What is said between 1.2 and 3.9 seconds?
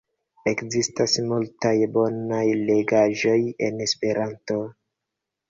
multaj bonaj legaĵoj en